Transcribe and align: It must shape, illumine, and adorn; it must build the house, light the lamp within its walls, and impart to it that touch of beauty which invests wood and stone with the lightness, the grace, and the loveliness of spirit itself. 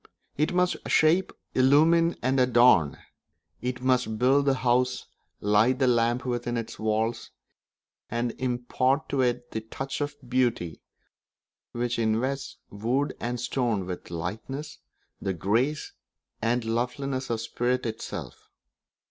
It 0.35 0.51
must 0.51 0.77
shape, 0.89 1.31
illumine, 1.53 2.15
and 2.23 2.39
adorn; 2.39 2.97
it 3.61 3.83
must 3.83 4.17
build 4.17 4.45
the 4.45 4.55
house, 4.55 5.05
light 5.41 5.77
the 5.77 5.85
lamp 5.85 6.25
within 6.25 6.57
its 6.57 6.79
walls, 6.79 7.29
and 8.09 8.31
impart 8.39 9.07
to 9.09 9.21
it 9.21 9.51
that 9.51 9.69
touch 9.69 10.01
of 10.01 10.15
beauty 10.27 10.81
which 11.71 11.99
invests 11.99 12.57
wood 12.71 13.15
and 13.19 13.39
stone 13.39 13.85
with 13.85 14.05
the 14.05 14.15
lightness, 14.15 14.79
the 15.21 15.33
grace, 15.35 15.91
and 16.41 16.63
the 16.63 16.69
loveliness 16.69 17.29
of 17.29 17.39
spirit 17.41 17.85
itself. 17.85 18.49